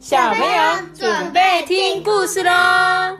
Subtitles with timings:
[0.00, 0.46] 小朋友
[0.94, 2.50] 准备听故事喽。
[2.50, 3.18] 阿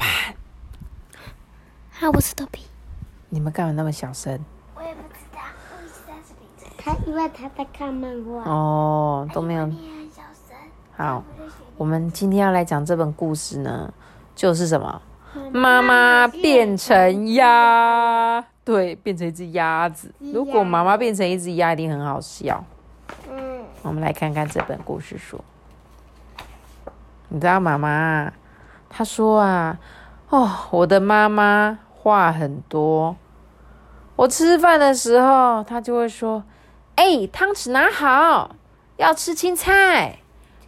[0.00, 0.04] 爸，
[2.00, 2.66] 啊，我是豆皮。
[3.28, 4.36] 你们干嘛那么小声？
[4.74, 5.38] 我也不知道，
[5.78, 6.74] 我一直在这里。
[6.76, 8.42] 他因为他在看漫画。
[8.50, 9.64] 哦，都没有。
[9.66, 10.56] 你很小声。
[10.96, 11.22] 好，
[11.76, 13.94] 我们今天要来讲这本故事呢，
[14.34, 15.00] 就是什么？
[15.52, 20.12] 妈妈变成鸭，对，变成一只鸭子。
[20.18, 22.64] 如果妈妈变成一只鸭，一定很好笑。
[23.30, 25.42] 嗯，我们来看看这本故事书。
[27.28, 28.32] 你知道妈妈，
[28.88, 29.78] 她说啊，
[30.28, 33.16] 哦，我的妈妈话很多。
[34.16, 36.44] 我吃饭的时候，她就会说
[36.94, 38.54] ：“哎，汤匙拿好，
[38.96, 40.18] 要吃青菜，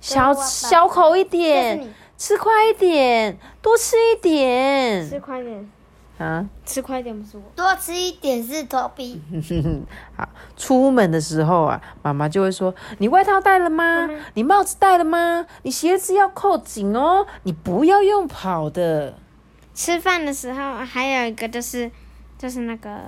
[0.00, 5.06] 小小口一点。”吃快一点，多吃一点。
[5.06, 5.68] 吃快点
[6.24, 6.48] 啊！
[6.64, 9.20] 吃快点不是我，多吃一点是头皮。
[10.16, 14.08] 好，出门的时候啊，妈妈就会说：“你外套带了吗？
[14.32, 15.44] 你帽子戴了吗？
[15.62, 19.14] 你鞋子要扣紧哦，你不要用跑的。”
[19.74, 21.90] 吃饭的时候还有一个就是，
[22.38, 23.00] 就是那个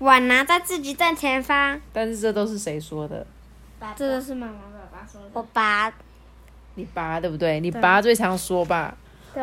[0.00, 1.80] 碗拿在自己正前方。
[1.92, 3.26] 但是这都是谁说的？
[3.94, 5.28] 这都是妈妈爸爸说的。
[5.32, 5.92] 我爸。
[6.74, 7.60] 你爸对不对？
[7.60, 8.94] 你爸最常说吧。
[9.32, 9.42] 对。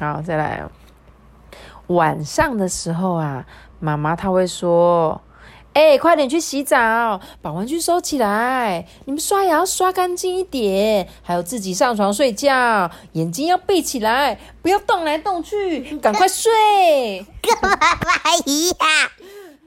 [0.00, 0.64] 好，再来。
[1.88, 3.46] 晚上的时候啊，
[3.80, 5.20] 妈妈她会说
[5.74, 8.86] ：“哎，快点去洗澡，把玩具收起来。
[9.04, 18.76] 你们刷牙要刷干净一点，还有自己上床睡觉，眼睛要闭起来，不要动来动去， 赶快睡。”跟爸爸一样。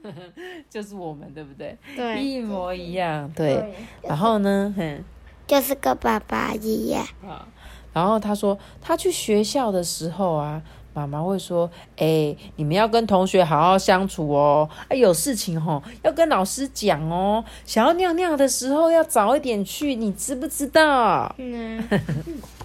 [0.70, 1.76] 就是我们对不对？
[1.96, 3.28] 对，一模一样。
[3.34, 3.74] 对。
[4.02, 4.72] 然后呢？
[4.76, 5.04] 哼。
[5.46, 7.46] 就是跟爸爸一样啊。
[7.92, 10.60] 然后他说，他去学校的时候啊，
[10.96, 14.66] 妈妈会说：“哎，你们要跟同学好好相处哦。
[14.88, 17.44] 哎，有事情吼要跟老师讲哦。
[17.66, 21.86] 想要尿尿的时候要早一点去，你知不知道？”嗯，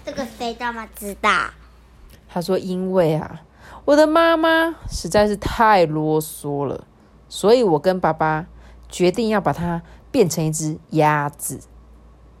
[0.02, 1.50] 这个谁这么知道？
[2.26, 3.42] 他说：“因为啊，
[3.84, 6.84] 我的妈妈实在是太啰嗦了，
[7.28, 8.46] 所以我跟爸爸
[8.88, 11.60] 决定要把它变成一只鸭子。”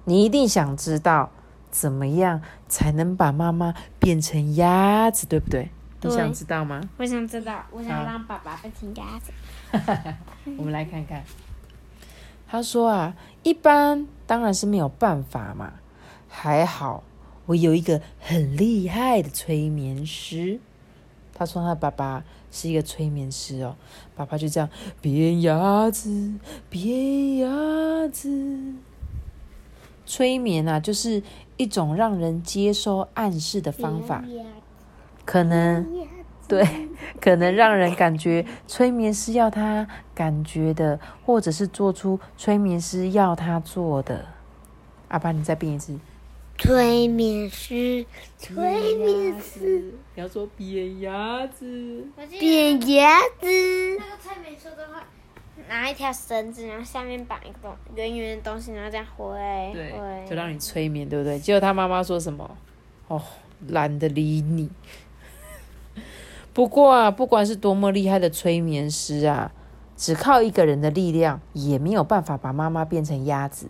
[0.04, 1.30] 你一定想知道
[1.70, 5.70] 怎么样才能把妈妈变成鸭子，对不对？
[6.02, 6.80] 你想知道吗？
[6.96, 9.32] 我想知道，我想让爸爸变成鸭子。
[10.58, 11.22] 我们来看看。
[12.48, 15.74] 他说啊，一般当然是没有办法嘛。
[16.28, 17.04] 还好
[17.46, 20.58] 我有一个很厉害的催眠师。
[21.34, 23.76] 他说他爸爸是一个催眠师哦。
[24.14, 24.68] 爸爸就这样
[25.00, 26.34] 变鸭子，
[26.68, 28.74] 变鸭子。
[30.04, 31.22] 催眠啊，就是
[31.56, 34.22] 一种让人接收暗示的方法，
[35.24, 35.86] 可能
[36.48, 36.66] 对，
[37.20, 44.26] 可能让人感觉催眠师要他感觉的，或者是做出催眠师要他做的。
[45.08, 45.98] 阿爸，你再变一次。
[46.58, 48.04] 催眠师，
[48.38, 52.06] 催眠师，你要说扁鸭子，
[52.38, 53.46] 扁鸭子。
[53.98, 55.02] 那个催眠师的话。
[55.68, 59.36] 拿一条绳子，然后下面绑一个东圆圆的东西，然后这样挥，
[59.72, 61.38] 对，就让你催眠，对不对？
[61.38, 62.50] 结果他妈妈说什么？
[63.06, 63.22] 哦，
[63.68, 64.68] 懒得理你。
[66.54, 69.52] 不过啊，不管是多么厉害的催眠师啊，
[69.96, 73.68] 只靠一个人的力量也没有办法把妈妈变成鸭子。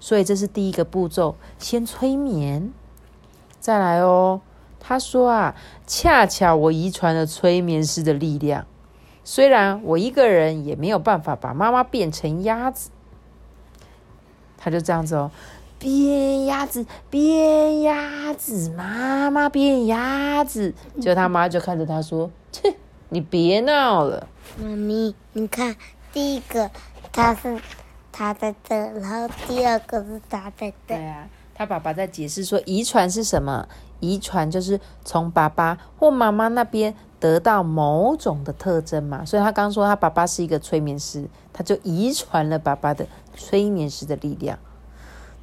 [0.00, 2.72] 所以这是第一个步骤，先催眠，
[3.58, 4.40] 再来哦。
[4.78, 5.54] 他说啊，
[5.86, 8.66] 恰巧我遗传了催眠师的力量。
[9.24, 12.90] 虽然我一个人也没有办法把妈妈变成鸭子，
[14.58, 15.30] 他就这样子哦，
[15.84, 22.74] 变鸭子，变鸭子，妈妈变鸭子，结果他妈就看着他说：“切，
[23.10, 25.76] 你别闹了。”妈咪，你看，
[26.10, 26.70] 第一个
[27.12, 27.60] 他是
[28.10, 30.94] 他在这，然后第二个是他在这。
[30.94, 33.68] 对啊，他爸爸在解释说，遗传是什么？
[34.00, 36.94] 遗传就是从爸爸或妈妈那边。
[37.20, 44.58] 得到某种的特征嘛，所以他刚说他爸爸是一个催眠师，他就遗传了爸爸的催眠师的力量。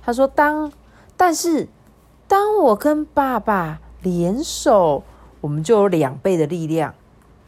[0.04, 0.72] 他说：“当
[1.16, 1.68] 但是
[2.28, 5.04] 当我跟爸爸联手，
[5.40, 6.94] 我们就有两倍的力量，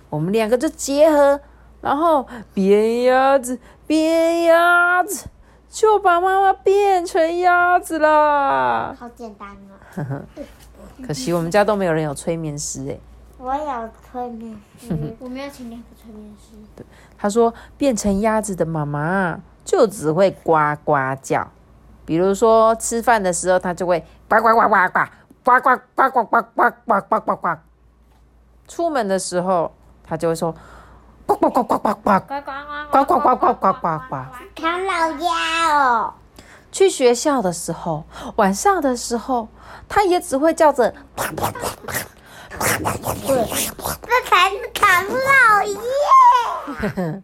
[0.10, 1.40] 我们两个就结合，
[1.82, 5.28] 然后变鸭子，变鸭子，
[5.70, 8.96] 就把妈妈变成鸭子啦。
[9.00, 10.22] 好简单啊！
[11.06, 12.98] 可惜我们家都没有人有催眠师哎。”
[13.40, 16.56] 我有催眠师， 我没有请两个催眠师。
[16.78, 16.86] 对，
[17.18, 20.54] 他说变成鸭子的妈妈就只会呱
[20.86, 21.52] 呱叫，
[22.06, 24.70] 比如说吃饭的时候，他就会呱呱呱呱
[25.44, 27.58] 呱呱呱呱呱呱呱呱呱呱呱。
[28.68, 29.72] 出门的时候，
[30.04, 30.54] 他就会说
[31.26, 32.20] 呱呱呱呱呱呱呱，
[32.92, 34.16] 呱呱呱呱呱呱呱呱呱。
[34.56, 36.14] 唐老鸭哦，
[36.72, 38.04] 去学校的时候，
[38.38, 39.48] 晚上的时候，
[39.88, 40.94] 它也只会叫着。
[42.50, 47.22] 这才是唐老鸭。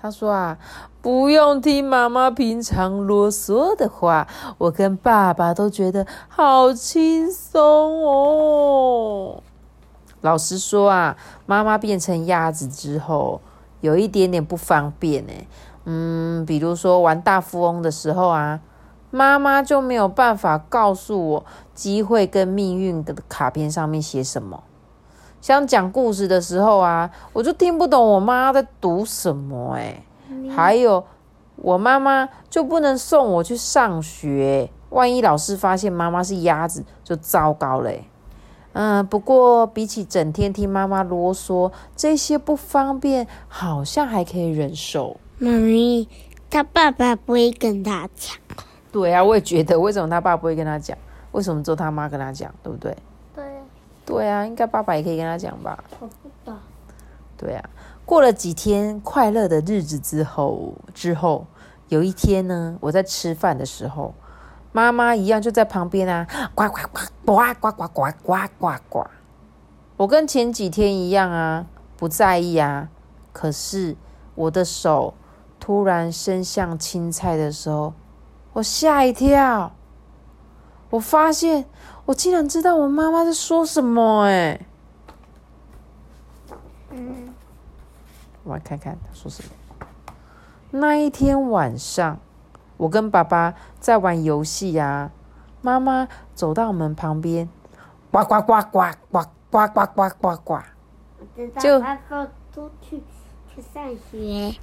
[0.00, 0.58] 他说啊，
[1.02, 7.60] 不用听妈妈平常啰嗦的话，我跟爸爸都觉得好轻松
[8.06, 9.42] 哦。
[10.20, 13.40] 老实说啊，妈妈变成鸭子之后，
[13.80, 15.32] 有一点点不方便呢。
[15.86, 18.60] 嗯，比如说玩大富翁的时候啊，
[19.10, 21.44] 妈妈就没有办法告诉我
[21.74, 24.62] 机会跟命运的卡片上面写什么。
[25.40, 30.04] 像讲故事的时候啊，我就听不懂我妈在读什么哎。
[30.54, 31.04] 还有，
[31.56, 38.04] 我妈妈就不能送我去上学，万一老师发现妈妈是鸭子，就糟糕嘞。
[38.74, 45.18] 嗯，不过比起整天听妈妈啰嗦，这些不方便好像还可以忍受。
[45.38, 46.08] 妈咪，
[46.48, 48.36] 他爸爸不会跟他讲。
[48.90, 50.96] 对啊，我也觉得，为什么他爸不会跟他讲？
[51.32, 52.54] 为什么只有他妈跟他讲？
[52.62, 52.96] 对不对？
[53.34, 53.44] 对。
[54.04, 55.82] 对啊，应该爸爸也可以跟他讲吧？
[56.00, 56.56] 我不懂。
[57.36, 57.70] 对啊，
[58.04, 61.46] 过了几天快乐的日子之后，之后
[61.88, 64.14] 有一天呢，我在吃饭的时候，
[64.72, 69.06] 妈妈一样就在旁边啊，呱呱呱呱呱呱呱呱呱呱。
[69.96, 71.66] 我跟前几天一样啊，
[71.96, 72.88] 不在意啊。
[73.32, 73.96] 可是
[74.34, 75.14] 我的手
[75.58, 77.94] 突然伸向青菜的时候，
[78.54, 79.72] 我吓一跳，
[80.90, 81.66] 我发现。
[82.04, 84.60] 我竟然知道我妈妈在说什么哎！
[86.90, 87.31] 嗯，
[88.44, 89.50] 我来看看他说什么。
[90.70, 92.18] 那一天晚上，
[92.76, 95.10] 我跟爸爸在玩游戏呀。
[95.60, 97.48] 妈妈走到我们旁边，
[98.10, 100.58] 呱呱呱呱呱呱呱呱呱呱。
[101.58, 101.80] 就
[102.52, 103.02] 出去
[103.48, 104.58] 去上学。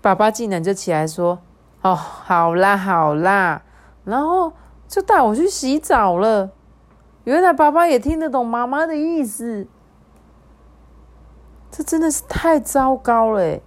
[0.00, 1.40] 爸爸竟然就起来说
[1.82, 3.62] ：“哦，好啦好啦。”
[4.04, 4.52] 然后
[4.86, 6.50] 就带我去洗澡了。
[7.24, 9.66] 原来爸爸也听得懂妈妈的意思，
[11.76, 13.58] 这真的是太糟糕了。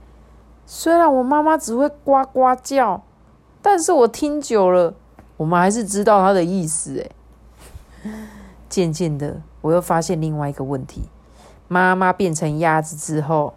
[0.65, 3.04] 虽然我妈妈只会呱呱叫，
[3.62, 4.94] 但是我听久了，
[5.36, 7.06] 我们还是知道她的意思。
[8.01, 8.12] 哎，
[8.69, 11.09] 渐渐的，我又发现另外一个问题：
[11.68, 13.56] 妈妈变成鸭子之后，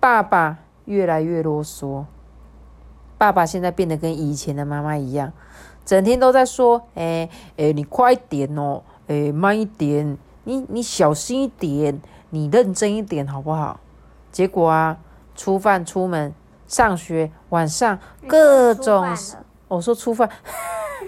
[0.00, 0.56] 爸爸
[0.86, 2.06] 越来越啰嗦。
[3.18, 5.34] 爸爸现在变得跟以前的妈妈一样，
[5.84, 12.00] 整天都在说：“哎哎，你快点哦。”哎，慢一点，你你小心一点，
[12.30, 13.80] 你认真一点，好不好？
[14.32, 14.96] 结果啊，
[15.34, 16.34] 出饭、出门、
[16.66, 19.16] 上学，晚上各种，
[19.68, 20.28] 我说出饭，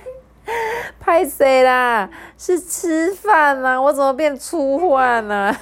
[0.98, 2.08] 拍谁啦？
[2.36, 3.80] 是吃饭啊？
[3.80, 5.54] 我怎么变粗饭呢？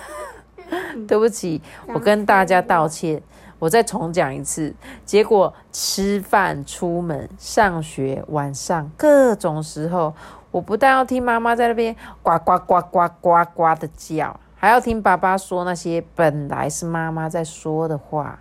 [1.06, 3.22] 对不起，我跟大家道歉，
[3.58, 4.74] 我再重讲一次。
[5.04, 10.14] 结果吃饭、出门、上学，晚上各种时候。
[10.52, 18.40] 我不但要听妈妈在那边呱呱呱呱呱呱的叫，还要听爸爸说那些本来是妈妈在说的话，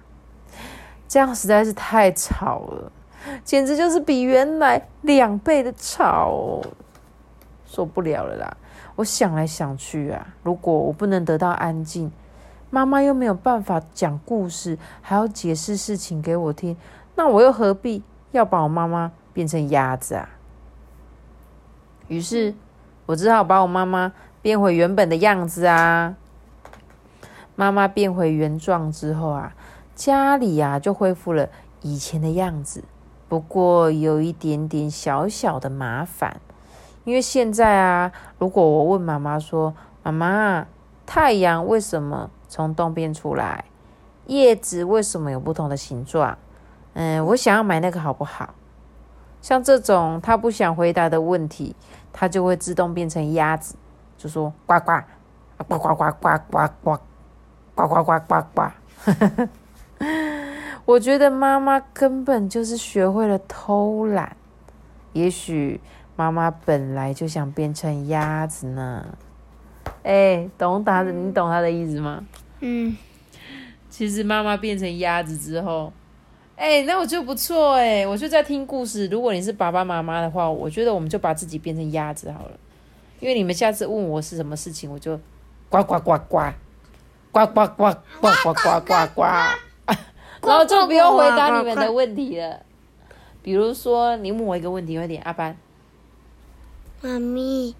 [1.08, 2.92] 这样实在是太吵了，
[3.44, 6.64] 简直就是比原来两倍的吵，
[7.68, 8.58] 受不了了啦！
[8.96, 12.12] 我想来想去啊，如果我不能得到安静，
[12.72, 16.76] 妈妈又没有办法讲故事，还要解释事情给我听，
[17.14, 18.02] 那我又何必
[18.32, 20.28] 要把我妈妈变成鸭子啊？
[22.08, 22.56] 于是，
[23.06, 24.12] 我只好把我妈妈
[24.46, 26.16] 变回原本的样子啊。
[27.56, 29.56] 妈妈变回原状之后啊，
[29.96, 31.50] 家里呀就恢复了
[31.82, 32.84] 以前的样子。
[33.28, 36.40] 不过有一点点小小的麻烦，
[37.06, 39.74] 因为现在啊，如果我问妈妈说
[40.04, 40.68] ：“妈妈，
[41.08, 43.66] 太阳为什么从东边出来？
[44.28, 46.38] 叶子为什么有不同的形状？
[46.94, 48.54] 嗯，我想要买那个好不好？”
[49.42, 51.76] 像这种他不想回答的问题，
[52.14, 53.76] 他就会自动变成鸭子，
[54.18, 55.02] 就说呱呱
[55.68, 57.00] 呱呱呱呱呱呱
[57.76, 58.72] 呱呱呱呱呱。
[60.86, 64.36] 我觉得妈妈根本就是学会了偷懒，
[65.14, 65.82] 也许
[66.16, 69.18] 妈妈本来就想变成鸭子呢。
[70.04, 72.24] 哎，懂他的，你懂他的意思吗？
[72.60, 72.96] 嗯。
[73.90, 75.92] 其实妈妈变成鸭子之后。
[76.56, 79.08] 哎，那我就不错哎，我就在听故事。
[79.08, 82.52] 如果你是爸爸妈妈的话，我觉得我们就把自己变成鸭子好了。
[83.20, 85.20] 因为你们下次问我是什么事情，我就
[85.70, 86.40] 呱呱呱呱
[87.32, 87.68] 呱呱呱
[88.22, 89.22] 呱呱呱呱呱，
[90.44, 92.62] 然后就不用回答你们的问题了。
[93.42, 95.58] 比如说，你问我一个问题，快点，阿班。
[97.02, 97.76] 妈咪，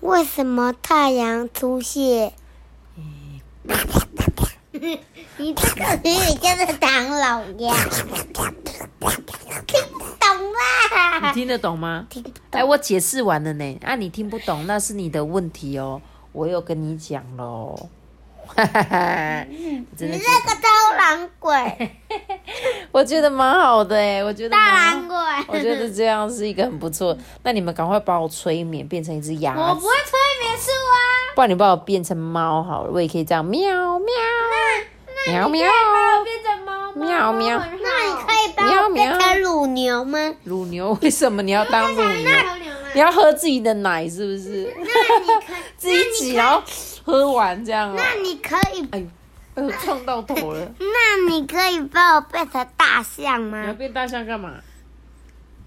[0.00, 2.32] 为什么太阳出现？
[4.72, 7.74] 你这个谜语就是唐老鸭。
[11.30, 12.06] 你听得懂吗？
[12.10, 12.40] 听不懂。
[12.50, 13.78] 哎，我解释完了呢。
[13.84, 16.00] 啊，你听不懂那是你的问题哦。
[16.32, 17.88] 我有跟你讲喽。
[18.46, 19.46] 哈哈哈！
[19.96, 21.96] 真的 觉你这个偷懒鬼，
[22.90, 25.16] 我觉得蛮好的哎，我觉得大蛮懒鬼。
[25.46, 27.16] 我觉得这样是一个很不错。
[27.44, 30.98] 那你们赶快把我催眠，变成一只鸭子我不，会催眠术啊。
[31.36, 33.60] 不然你把我变成猫好了，我也可以这样喵
[34.00, 34.08] 喵
[35.28, 40.34] 喵喵把我变成猫吗喵喵那你可以把我变成乳牛吗？
[40.44, 42.30] 乳牛， 为什么你要当乳牛？
[42.92, 44.72] 你要喝自己的奶是不是？
[44.76, 46.62] 那你 自己挤，然后
[47.04, 47.94] 喝完这样哦。
[47.96, 49.06] 那你可以，哎呦，
[49.54, 50.70] 哎呦，撞到头了！
[50.78, 53.74] 那你可以把我变成大象吗你要？
[53.74, 54.54] 变大象干嘛？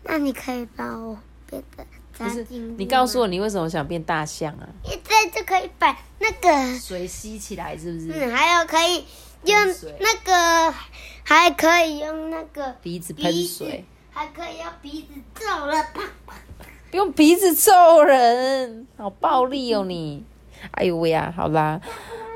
[0.04, 1.18] 那你可以把我
[1.50, 2.46] 变成不是
[2.78, 4.68] 你告诉我你为什么想变大象啊？
[4.84, 8.10] 一这就可以把那个，水吸起来是不是？
[8.14, 9.06] 嗯，还有可以
[9.46, 10.74] 用那个，
[11.24, 16.36] 还可以用那个鼻子喷水，还可以用鼻子揍人啪啪。
[16.92, 20.24] 用鼻子揍人，好暴力哦你！
[20.72, 21.82] 哎呦喂呀，好啦，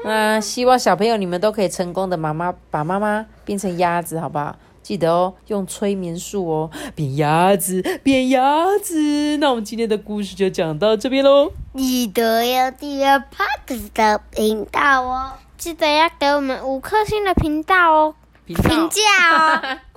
[0.03, 4.55] 那希望小朋友你们都可以成功的妈妈把妈妈变成鸭子，好不好？
[4.81, 9.37] 记得哦，用催眠术哦，变鸭子，变鸭子。
[9.37, 11.51] 那我们今天的故事就讲到这边喽。
[11.75, 18.15] 记得要订阅 Parks 的频道哦，记得要给我们五颗星的频道哦，
[18.45, 19.01] 评评价
[19.33, 19.61] 哦，